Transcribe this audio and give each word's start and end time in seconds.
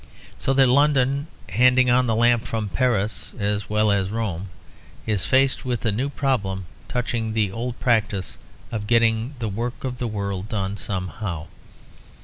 So 0.39 0.51
that 0.53 0.65
London, 0.67 1.27
handing 1.49 1.91
on 1.91 2.07
the 2.07 2.15
lamp 2.15 2.43
from 2.47 2.69
Paris 2.69 3.35
as 3.37 3.69
well 3.69 3.91
as 3.91 4.09
Rome, 4.09 4.49
is 5.05 5.25
faced 5.25 5.63
with 5.63 5.85
a 5.85 5.91
new 5.91 6.09
problem 6.09 6.65
touching 6.87 7.33
the 7.33 7.51
old 7.51 7.79
practice 7.79 8.39
of 8.71 8.87
getting 8.87 9.35
the 9.37 9.47
work 9.47 9.83
of 9.83 9.99
the 9.99 10.07
world 10.07 10.49
done 10.49 10.75
somehow. 10.75 11.45